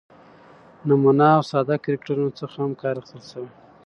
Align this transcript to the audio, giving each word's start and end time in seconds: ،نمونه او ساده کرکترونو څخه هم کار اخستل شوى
،نمونه 0.87 1.25
او 1.35 1.41
ساده 1.51 1.75
کرکترونو 1.83 2.31
څخه 2.39 2.57
هم 2.65 2.71
کار 2.81 2.95
اخستل 2.97 3.23
شوى 3.31 3.49